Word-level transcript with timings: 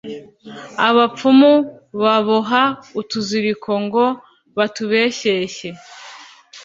abapfumu 0.87 1.53
baboha 2.01 2.63
utuziriko 3.01 3.71
ngo 3.85 4.05
batubeshyeshye! 4.57 5.69